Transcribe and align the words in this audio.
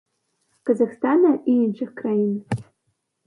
Казахстана 0.69 1.33
і 1.53 1.55
іншых 1.65 1.89
краін. 2.01 2.33